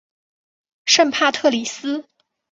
[0.85, 2.07] 圣帕特里斯。